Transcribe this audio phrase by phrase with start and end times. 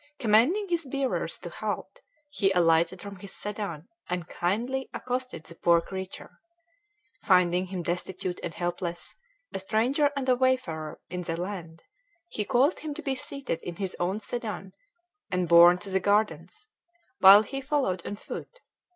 [0.17, 1.99] Commanding his bearers to halt,
[2.31, 6.39] he alighted from his sedan and kindly accosted the poor creature.
[7.23, 9.15] Finding him destitute and helpless,
[9.53, 11.83] a stranger and a wayfarer in the land,
[12.29, 14.73] he caused him to be seated in his own sedan,
[15.29, 16.65] and borne to the gardens,
[17.19, 18.59] while he followed on foot.